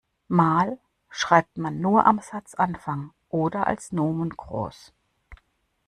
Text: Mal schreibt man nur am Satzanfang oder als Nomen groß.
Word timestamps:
Mal 0.29 0.79
schreibt 1.11 1.59
man 1.59 1.79
nur 1.79 2.07
am 2.07 2.19
Satzanfang 2.21 3.11
oder 3.29 3.67
als 3.67 3.91
Nomen 3.91 4.31
groß. 4.31 4.93